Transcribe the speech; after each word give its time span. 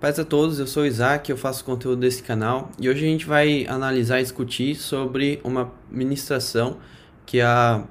Paz 0.00 0.18
a 0.18 0.24
todos, 0.24 0.58
eu 0.58 0.66
sou 0.66 0.84
o 0.84 0.86
Isaac, 0.86 1.30
eu 1.30 1.36
faço 1.36 1.62
conteúdo 1.62 2.00
desse 2.00 2.22
canal 2.22 2.70
e 2.80 2.88
hoje 2.88 3.04
a 3.04 3.08
gente 3.08 3.26
vai 3.26 3.66
analisar 3.68 4.18
e 4.18 4.22
discutir 4.22 4.74
sobre 4.74 5.38
uma 5.44 5.70
ministração 5.90 6.78
que 7.26 7.38
a 7.38 7.84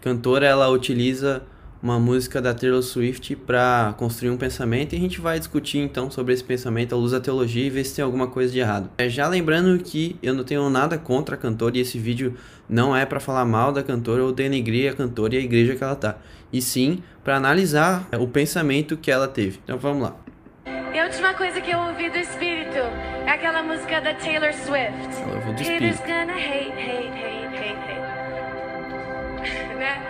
cantora 0.00 0.46
ela 0.46 0.68
utiliza 0.68 1.42
uma 1.82 1.98
música 1.98 2.40
da 2.40 2.54
Taylor 2.54 2.84
Swift 2.84 3.34
para 3.34 3.92
construir 3.98 4.30
um 4.30 4.36
pensamento 4.36 4.92
e 4.92 4.96
a 4.96 5.00
gente 5.00 5.20
vai 5.20 5.40
discutir 5.40 5.78
então 5.78 6.08
sobre 6.08 6.34
esse 6.34 6.44
pensamento 6.44 6.94
à 6.94 6.98
luz 6.98 7.10
da 7.10 7.18
teologia 7.18 7.66
e 7.66 7.70
ver 7.70 7.82
se 7.82 7.96
tem 7.96 8.04
alguma 8.04 8.28
coisa 8.28 8.52
de 8.52 8.60
errado. 8.60 8.88
É, 8.96 9.08
já 9.08 9.26
lembrando 9.26 9.76
que 9.82 10.16
eu 10.22 10.34
não 10.34 10.44
tenho 10.44 10.70
nada 10.70 10.96
contra 10.96 11.34
a 11.34 11.38
cantora 11.38 11.76
e 11.76 11.80
esse 11.80 11.98
vídeo 11.98 12.34
não 12.68 12.94
é 12.94 13.04
para 13.04 13.18
falar 13.18 13.44
mal 13.44 13.72
da 13.72 13.82
cantora 13.82 14.22
ou 14.22 14.30
denegrir 14.30 14.92
a 14.92 14.94
cantora 14.94 15.34
e 15.34 15.38
a 15.38 15.40
igreja 15.40 15.74
que 15.74 15.82
ela 15.82 15.96
tá, 15.96 16.16
e 16.52 16.62
sim 16.62 17.02
para 17.24 17.36
analisar 17.36 18.08
o 18.20 18.28
pensamento 18.28 18.96
que 18.96 19.10
ela 19.10 19.26
teve. 19.26 19.58
Então 19.64 19.76
vamos 19.76 20.04
lá. 20.04 20.25
E 20.96 20.98
a 20.98 21.04
última 21.04 21.34
coisa 21.34 21.60
que 21.60 21.70
eu 21.70 21.78
ouvi 21.78 22.08
do 22.08 22.16
Espírito 22.16 22.78
é 23.26 23.30
aquela 23.30 23.62
música 23.62 24.00
da 24.00 24.14
Taylor 24.14 24.50
Swift. 24.54 25.20
Ela 25.20 25.34
ouviu 25.34 25.52
do 25.52 25.62
Haters 25.62 25.94
Espírito. 25.94 26.02
gonna 26.06 26.32
hate, 26.32 26.72
hate, 26.72 27.12
hate, 27.20 27.54
hate, 27.54 27.76
hate. 27.84 29.76
né? 29.76 30.00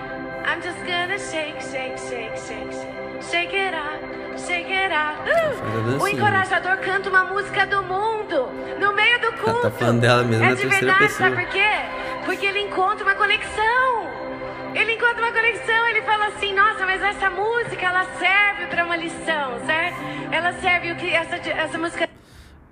I'm 0.46 0.62
just 0.62 0.78
gonna 0.86 1.18
shake, 1.18 1.60
shake, 1.60 1.98
shake, 1.98 2.38
shake, 2.38 2.72
shake. 2.72 3.20
Shake 3.20 3.52
it 3.56 3.74
up, 3.74 4.38
shake 4.38 4.70
it 4.70 4.92
up. 4.92 5.16
faz 5.26 5.58
a 5.58 5.70
Uh! 5.74 5.76
O 5.76 5.90
dancinha. 5.90 6.12
encorajador 6.12 6.76
canta 6.76 7.10
uma 7.10 7.24
música 7.24 7.66
do 7.66 7.82
mundo 7.82 8.48
no 8.78 8.92
meio 8.92 9.20
do 9.22 9.32
culto. 9.42 9.62
tá 9.62 9.70
falando 9.72 10.00
dela 10.02 10.22
mesmo 10.22 10.44
é 10.44 10.50
na 10.50 10.54
de 10.54 10.60
terceira 10.62 10.86
verdade, 10.86 11.12
pessoa. 11.12 11.30
sabe 11.30 11.42
por 11.46 11.52
quê? 11.52 11.70
Porque 12.26 12.46
ele 12.46 12.60
encontra 12.60 13.02
uma 13.04 13.16
conexão. 13.16 14.15
Ele 14.74 14.92
encontra 14.94 15.18
uma 15.18 15.32
conexão, 15.32 15.88
ele 15.88 16.02
fala 16.02 16.26
assim: 16.28 16.54
Nossa, 16.54 16.86
mas 16.86 17.02
essa 17.02 17.30
música 17.30 17.86
ela 17.86 18.04
serve 18.18 18.66
para 18.66 18.84
uma 18.84 18.96
lição, 18.96 19.66
certo? 19.66 19.96
Ela 20.32 20.52
serve 20.60 20.92
o 20.92 20.96
que 20.96 21.08
essa, 21.10 21.36
essa 21.36 21.78
música 21.78 22.08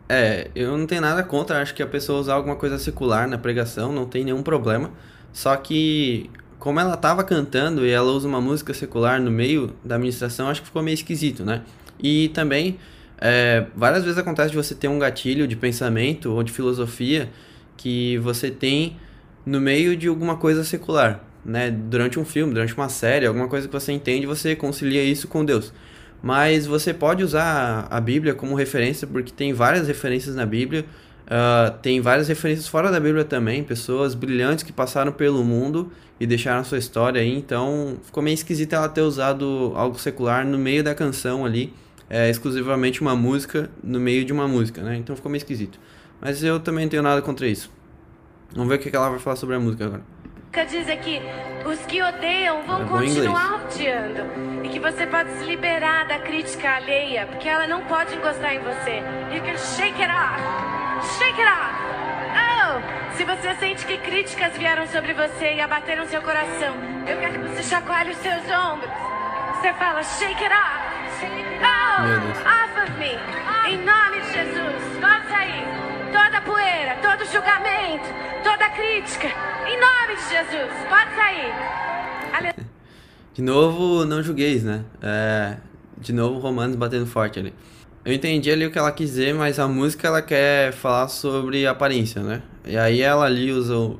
É, 0.09 0.51
eu 0.55 0.77
não 0.77 0.86
tenho 0.86 1.01
nada 1.01 1.23
contra, 1.23 1.61
acho 1.62 1.75
que 1.75 1.83
a 1.83 1.86
pessoa 1.86 2.20
usar 2.20 2.34
alguma 2.34 2.56
coisa 2.56 2.78
secular 2.78 3.28
na 3.28 3.39
pregação, 3.39 3.92
não 3.92 4.06
tem 4.06 4.25
nenhum 4.25 4.42
problema. 4.42 4.91
Só 5.33 5.56
que, 5.56 6.31
como 6.59 6.78
ela 6.78 6.97
tava 6.97 7.25
cantando 7.25 7.84
e 7.84 7.91
ela 7.91 8.11
usa 8.11 8.29
uma 8.29 8.41
música 8.41 8.73
secular 8.73 9.20
no 9.20 9.31
meio 9.31 9.75
da 9.84 9.98
ministração, 9.98 10.48
acho 10.48 10.61
que 10.61 10.67
ficou 10.67 10.83
meio 10.83 10.95
esquisito, 10.95 11.45
né? 11.45 11.62
E 11.98 12.29
também, 12.29 12.79
é, 13.19 13.67
várias 13.75 14.05
vezes 14.05 14.19
acontece 14.19 14.51
de 14.51 14.56
você 14.56 14.75
ter 14.75 14.89
um 14.89 14.98
gatilho 14.98 15.48
de 15.48 15.56
pensamento 15.56 16.33
ou 16.33 16.42
de 16.42 16.53
filosofia 16.53 17.31
que 17.77 18.19
você 18.19 18.51
tem 18.51 18.97
no 19.45 19.61
meio 19.61 19.97
de 19.97 20.08
alguma 20.08 20.36
coisa 20.36 20.64
secular, 20.64 21.20
né? 21.45 21.70
Durante 21.70 22.19
um 22.19 22.25
filme, 22.25 22.55
durante 22.55 22.75
uma 22.75 22.89
série, 22.89 23.27
alguma 23.27 23.48
coisa 23.48 23.67
que 23.67 23.73
você 23.73 23.92
entende, 23.92 24.27
você 24.27 24.56
concilia 24.56 25.03
isso 25.03 25.28
com 25.28 25.45
Deus. 25.45 25.73
Mas 26.23 26.67
você 26.67 26.95
pode 26.95 27.23
usar 27.23 27.86
a 27.91 28.01
Bíblia 28.01 28.34
como 28.34 28.55
referência, 28.55 29.06
porque 29.06 29.33
tem 29.33 29.53
várias 29.53 29.86
referências 29.86 30.34
na 30.34 30.47
Bíblia, 30.47 30.86
ah, 31.27 31.75
tem 31.83 32.01
várias 32.01 32.28
referências 32.28 32.69
fora 32.69 32.91
da 32.91 33.01
Bíblia 33.01 33.25
também, 33.25 33.62
pessoas 33.64 34.14
brilhantes 34.14 34.62
que 34.62 34.73
passaram 34.73 35.12
pelo 35.12 35.42
mundo 35.45 35.91
e 36.20 36.27
deixaram 36.27 36.62
sua 36.64 36.78
história 36.78 37.20
aí, 37.20 37.34
então 37.34 37.97
ficou 38.03 38.23
meio 38.23 38.34
esquisito 38.34 38.75
ela 38.75 38.89
ter 38.89 39.01
usado 39.01 39.73
algo 39.75 39.98
secular 39.98 40.47
no 40.47 40.58
meio 40.58 40.84
da 40.84 40.95
canção 40.95 41.45
ali, 41.45 41.73
é, 42.08 42.29
exclusivamente 42.31 43.01
uma 43.01 43.17
música 43.17 43.70
no 43.83 43.98
meio 43.98 44.25
de 44.25 44.33
uma 44.33 44.47
música, 44.47 44.83
né? 44.83 44.97
Então 44.97 45.17
ficou 45.17 45.31
meio 45.31 45.39
esquisito. 45.39 45.79
Mas 46.20 46.42
eu 46.45 46.61
também 46.61 46.84
não 46.84 46.91
tenho 46.91 47.03
nada 47.03 47.20
contra 47.23 47.47
isso. 47.47 47.70
Vamos 48.55 48.69
ver 48.69 48.77
o 48.77 48.79
que 48.79 48.95
ela 48.95 49.11
vai 49.11 49.19
falar 49.19 49.36
sobre 49.36 49.56
a 49.56 49.61
música 49.61 49.86
agora. 49.86 50.03
Diz 50.62 50.88
aqui: 50.88 51.20
os 51.64 51.78
que 51.86 52.02
odeiam 52.02 52.62
vão 52.62 52.83
É 52.83 52.84
continuar 52.86 53.55
odiando. 53.55 54.62
E 54.62 54.69
que 54.69 54.78
você 54.78 55.06
pode 55.06 55.30
se 55.33 55.44
liberar 55.44 56.06
da 56.06 56.19
crítica 56.19 56.77
alheia, 56.77 57.27
porque 57.27 57.48
ela 57.48 57.66
não 57.66 57.83
pode 57.84 58.14
encostar 58.14 58.55
em 58.55 58.61
você. 58.61 59.02
You 59.33 59.42
can 59.42 59.56
shake 59.56 60.00
it 60.00 60.12
off. 60.12 60.41
Shake 61.19 61.41
it 61.41 61.50
off. 61.50 61.74
Oh! 62.36 63.17
Se 63.17 63.24
você 63.24 63.55
sente 63.55 63.86
que 63.86 63.98
críticas 63.98 64.56
vieram 64.56 64.86
sobre 64.89 65.14
você 65.14 65.55
e 65.55 65.61
abateram 65.61 66.06
seu 66.06 66.20
coração, 66.20 66.74
eu 67.06 67.18
quero 67.18 67.40
que 67.40 67.48
você 67.48 67.62
chacoalhe 67.62 68.11
os 68.11 68.18
seus 68.18 68.42
ombros. 68.50 68.90
Você 69.56 69.73
fala, 69.74 70.02
shake 70.02 70.45
it 70.45 70.55
off. 70.55 70.84
Oh! 71.62 72.14
Off 72.46 72.80
of 72.83 72.98
me. 72.98 73.17
Em 73.67 73.79
nome 73.79 74.20
de 74.20 74.33
Jesus. 74.33 74.98
Pode 75.00 75.29
sair. 75.29 75.64
Toda 76.12 76.40
poeira, 76.42 76.96
todo 77.02 77.24
julgamento, 77.24 78.08
toda 78.42 78.68
crítica. 78.70 79.29
Nome 80.14 80.27
de 80.29 80.30
Jesus. 80.33 80.70
Pode 80.89 81.11
sair. 81.17 81.52
Ale- 82.33 82.55
De 83.35 83.42
novo, 83.42 84.05
não 84.05 84.23
julgueis, 84.23 84.63
né? 84.63 84.85
É, 85.02 85.57
de 85.98 86.13
novo, 86.13 86.39
Romanos 86.39 86.77
batendo 86.77 87.05
forte 87.05 87.41
ali. 87.41 87.52
Eu 88.05 88.13
entendi 88.13 88.48
ali 88.48 88.64
o 88.64 88.70
que 88.70 88.79
ela 88.79 88.92
quis 88.92 89.11
dizer, 89.11 89.35
mas 89.35 89.58
a 89.58 89.67
música 89.67 90.07
ela 90.07 90.23
quer 90.23 90.73
falar 90.73 91.08
sobre 91.08 91.67
aparência, 91.67 92.23
né? 92.23 92.42
E 92.64 92.77
aí 92.77 93.01
ela 93.01 93.24
ali 93.24 93.51
usa 93.51 93.77
o, 93.77 93.98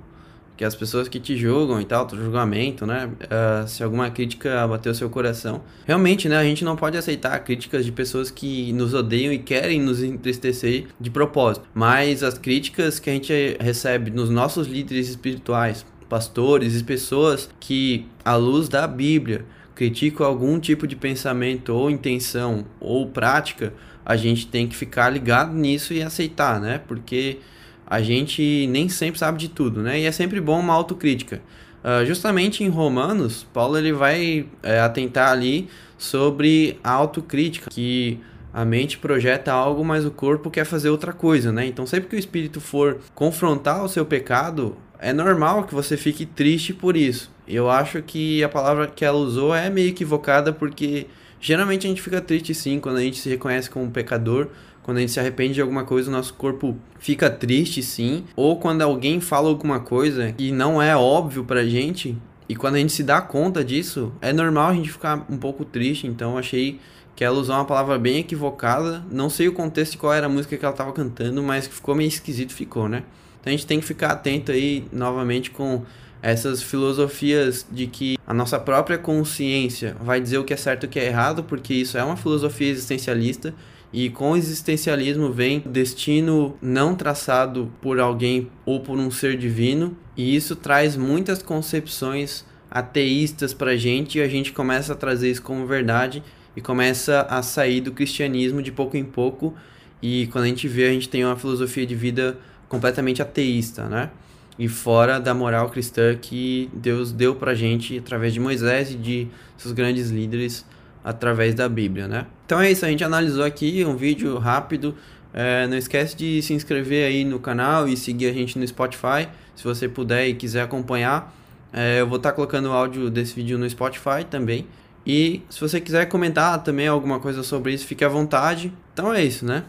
que 0.57 0.65
as 0.65 0.77
pessoas 0.77 1.09
que 1.09 1.19
te 1.19 1.37
julgam 1.37 1.81
e 1.81 1.85
tal, 1.85 2.09
julgamento, 2.09 2.87
né? 2.87 3.11
É, 3.29 3.67
se 3.67 3.83
alguma 3.83 4.09
crítica 4.11 4.69
bateu 4.69 4.95
seu 4.95 5.11
coração. 5.11 5.63
Realmente, 5.85 6.29
né? 6.29 6.37
A 6.37 6.45
gente 6.45 6.65
não 6.65 6.77
pode 6.77 6.97
aceitar 6.97 7.37
críticas 7.41 7.85
de 7.85 7.91
pessoas 7.91 8.31
que 8.31 8.73
nos 8.73 8.95
odeiam 8.95 9.33
e 9.33 9.39
querem 9.41 9.81
nos 9.81 10.01
entristecer 10.01 10.87
de 11.01 11.11
propósito. 11.11 11.67
Mas 11.75 12.23
as 12.23 12.39
críticas 12.39 13.01
que 13.01 13.11
a 13.11 13.13
gente 13.15 13.57
recebe 13.59 14.11
nos 14.13 14.31
nossos 14.31 14.69
líderes 14.69 15.09
espirituais, 15.09 15.85
pastores 16.15 16.81
e 16.81 16.85
pessoas 16.85 17.51
que, 17.59 18.07
à 18.25 18.37
luz 18.37 18.69
da 18.69 18.87
Bíblia, 18.87 19.45
criticam 19.75 20.25
algum 20.25 20.61
tipo 20.61 20.87
de 20.87 20.95
pensamento 20.95 21.71
ou 21.71 21.91
intenção 21.91 22.65
ou 22.79 23.09
prática, 23.09 23.75
a 24.07 24.15
gente 24.15 24.47
tem 24.47 24.69
que 24.69 24.77
ficar 24.77 25.11
ligado 25.11 25.53
nisso 25.53 25.93
e 25.93 26.01
aceitar, 26.01 26.61
né? 26.61 26.81
Porque 26.87 27.39
a 27.85 28.01
gente 28.01 28.65
nem 28.69 28.89
sempre 28.89 29.19
sabe 29.19 29.39
de 29.39 29.49
tudo, 29.49 29.83
né? 29.83 29.99
E 29.99 30.05
é 30.05 30.13
sempre 30.13 30.41
bom 30.41 30.61
uma 30.61 30.73
autocrítica. 30.73 31.43
Ah, 31.83 32.05
justamente 32.05 32.63
em 32.63 32.69
Romanos, 32.69 33.45
Paulo 33.53 33.77
ele 33.77 33.93
vai 33.93 34.47
é, 34.63 34.79
atentar 34.79 35.33
ali 35.33 35.69
sobre 35.99 36.79
a 36.85 36.93
autocrítica, 36.93 37.71
que 37.71 38.21
a 38.53 38.65
mente 38.65 38.99
projeta 38.99 39.53
algo, 39.53 39.85
mas 39.85 40.07
o 40.07 40.13
corpo 40.13 40.49
quer 40.49 40.65
fazer 40.65 40.91
outra 40.91 41.13
coisa, 41.13 41.51
né? 41.51 41.67
Então, 41.67 41.85
sempre 41.85 42.09
que 42.09 42.15
o 42.15 42.19
espírito 42.21 42.61
for 42.61 43.01
confrontar 43.17 43.85
o 43.85 43.89
seu 43.89 44.07
pecado, 44.07 44.77
é 45.05 45.13
normal 45.13 45.65
que 45.65 45.75
você 45.75 45.99
fique 45.99 46.25
triste 46.25 46.73
por 46.73 46.97
isso. 46.97 47.31
Eu 47.47 47.71
acho 47.71 48.01
que 48.01 48.43
a 48.43 48.49
palavra 48.49 48.87
que 48.87 49.05
ela 49.05 49.19
usou 49.19 49.55
é 49.55 49.69
meio 49.69 49.91
equivocada, 49.91 50.51
porque 50.51 51.07
geralmente 51.39 51.87
a 51.87 51.91
gente 51.91 52.01
fica 52.01 52.23
triste 52.23 52.55
sim 52.55 52.81
quando 52.81 52.97
a 52.97 53.03
gente 53.03 53.19
se 53.19 53.29
reconhece 53.29 53.69
como 53.69 53.91
pecador, 53.91 54.49
quando 54.83 54.97
a 54.97 55.01
gente 55.01 55.13
se 55.13 55.21
arrepende 55.21 55.55
de 55.55 55.61
alguma 55.61 55.85
coisa, 55.85 56.09
o 56.09 56.13
nosso 56.13 56.33
corpo 56.33 56.75
fica 56.99 57.29
triste 57.29 57.83
sim, 57.83 58.25
ou 58.35 58.59
quando 58.59 58.81
alguém 58.81 59.21
fala 59.21 59.51
alguma 59.51 59.79
coisa 59.79 60.33
que 60.33 60.51
não 60.51 60.81
é 60.81 60.97
óbvio 60.97 61.45
pra 61.45 61.67
gente, 61.67 62.17
e 62.49 62.57
quando 62.57 62.77
a 62.77 62.79
gente 62.79 62.93
se 62.93 63.03
dá 63.03 63.21
conta 63.21 63.63
disso, 63.63 64.11
é 64.23 64.33
normal 64.33 64.71
a 64.71 64.75
gente 64.75 64.91
ficar 64.91 65.27
um 65.29 65.37
pouco 65.37 65.67
triste, 65.67 66.07
então 66.07 66.39
achei 66.39 66.81
que 67.15 67.23
ela 67.23 67.39
usou 67.39 67.55
uma 67.55 67.65
palavra 67.65 67.99
bem 67.99 68.19
equivocada. 68.19 69.05
Não 69.11 69.31
sei 69.31 69.49
o 69.49 69.53
contexto 69.53 69.93
de 69.93 69.99
qual 69.99 70.13
era 70.13 70.27
a 70.27 70.29
música 70.29 70.57
que 70.57 70.65
ela 70.65 70.75
estava 70.75 70.93
cantando, 70.93 71.43
mas 71.43 71.67
ficou 71.67 71.95
meio 71.95 72.09
esquisito, 72.09 72.53
ficou, 72.53 72.89
né? 72.89 73.05
Então 73.44 73.53
a 73.53 73.56
gente 73.56 73.66
tem 73.66 73.78
que 73.78 73.84
ficar 73.84 74.12
atento 74.12 74.50
aí 74.50 74.87
novamente 74.91 75.50
com 75.50 75.82
essas 76.22 76.62
filosofias 76.62 77.66
de 77.71 77.87
que 77.87 78.16
a 78.27 78.32
nossa 78.32 78.59
própria 78.59 78.97
consciência 78.97 79.94
vai 80.00 80.19
dizer 80.19 80.38
o 80.38 80.44
que 80.44 80.55
é 80.55 80.56
certo 80.56 80.84
e 80.84 80.87
o 80.87 80.88
que 80.88 80.99
é 80.99 81.05
errado, 81.05 81.44
porque 81.44 81.75
isso 81.75 81.99
é 81.99 82.03
uma 82.03 82.16
filosofia 82.16 82.71
existencialista. 82.71 83.55
E 83.93 84.09
com 84.09 84.31
o 84.31 84.37
existencialismo 84.38 85.31
vem 85.31 85.60
destino 85.60 86.56
não 86.62 86.94
traçado 86.94 87.71
por 87.82 88.00
alguém 88.00 88.50
ou 88.65 88.81
por 88.81 88.99
um 88.99 89.10
ser 89.10 89.37
divino, 89.37 89.94
e 90.16 90.34
isso 90.34 90.56
traz 90.56 90.97
muitas 90.97 91.43
concepções 91.43 92.47
ateístas 92.71 93.53
pra 93.53 93.76
gente 93.76 94.19
e 94.19 94.22
a 94.22 94.26
gente 94.26 94.55
começa 94.55 94.94
a 94.94 94.97
trazer 94.97 95.31
isso 95.31 95.43
como 95.43 95.66
verdade 95.66 96.22
e 96.56 96.62
começa 96.62 97.26
a 97.29 97.43
sair 97.43 97.82
do 97.82 97.93
cristianismo 97.93 98.62
de 98.62 98.73
pouco 98.73 98.97
em 98.97 99.05
pouco. 99.05 99.55
E 100.00 100.29
quando 100.29 100.44
a 100.44 100.49
gente 100.49 100.67
vê, 100.67 100.88
a 100.88 100.93
gente 100.93 101.11
tem 101.11 101.26
uma 101.26 101.37
filosofia 101.37 101.85
de 101.85 101.94
vida 101.94 102.38
completamente 102.75 103.23
ateísta, 103.23 103.88
né? 103.88 104.11
E 104.59 104.69
fora 104.69 105.21
da 105.21 105.32
moral 105.32 105.71
cristã 105.71 106.15
que 106.15 106.69
Deus 106.73 107.12
deu 107.12 107.37
pra 107.37 107.55
gente 107.55 107.99
através 107.99 108.32
de 108.32 108.41
Moisés 108.41 108.91
e 108.91 108.94
de 108.97 109.29
seus 109.56 109.73
grandes 109.73 110.11
líderes 110.11 110.65
através 111.05 111.55
da 111.55 111.69
Bíblia, 111.69 112.09
né? 112.09 112.26
Então 112.47 112.61
é 112.61 112.71
isso, 112.71 112.85
a 112.85 112.88
gente 112.88 113.05
analisou 113.05 113.44
aqui 113.44 113.85
um 113.85 113.97
vídeo 113.97 114.37
rápido. 114.38 114.97
É, 115.32 115.67
não 115.67 115.76
esquece 115.76 116.17
de 116.17 116.41
se 116.43 116.53
inscrever 116.55 117.06
aí 117.06 117.25
no 117.25 117.38
canal 117.38 117.88
e 117.88 117.97
seguir 117.97 118.26
a 118.26 118.32
gente 118.32 118.59
no 118.59 118.67
Spotify, 118.67 119.29
se 119.55 119.65
você 119.65 119.88
puder 119.88 120.29
e 120.29 120.35
quiser 120.35 120.62
acompanhar. 120.62 121.35
É, 121.73 122.00
eu 122.00 122.06
vou 122.06 122.17
estar 122.17 122.32
colocando 122.32 122.67
o 122.67 122.73
áudio 122.73 123.11
desse 123.11 123.35
vídeo 123.35 123.59
no 123.59 123.69
Spotify 123.69 124.25
também. 124.29 124.67
E 125.06 125.43
se 125.50 125.61
você 125.61 125.81
quiser 125.81 126.06
comentar 126.06 126.62
também 126.62 126.88
alguma 126.88 127.21
coisa 127.21 127.43
sobre 127.43 127.73
isso, 127.73 127.87
fique 127.87 128.05
à 128.05 128.09
vontade. 128.09 128.73
Então 128.93 129.12
é 129.12 129.23
isso, 129.25 129.44
né? 129.44 129.65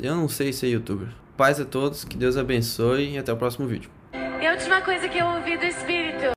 Eu 0.00 0.14
não 0.16 0.28
sei 0.28 0.52
ser 0.52 0.68
youtuber. 0.68 1.08
Paz 1.36 1.60
a 1.60 1.64
todos, 1.64 2.04
que 2.04 2.16
Deus 2.16 2.36
abençoe 2.36 3.14
e 3.14 3.18
até 3.18 3.32
o 3.32 3.36
próximo 3.36 3.66
vídeo. 3.66 3.90
E 4.40 4.46
a 4.46 4.52
última 4.52 4.80
coisa 4.82 5.08
que 5.08 5.18
eu 5.18 5.26
ouvi 5.26 5.56
do 5.56 5.64
Espírito 5.64 6.33